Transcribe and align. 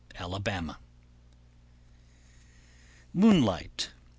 Alabama. 0.17 0.79
MOONLIGHT. 3.13 3.89